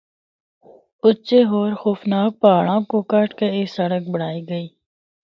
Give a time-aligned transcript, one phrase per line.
[1.03, 4.67] اُچے ہور خوفناک پہاڑاں کو کٹ اے سڑک بنڑائی گئی۔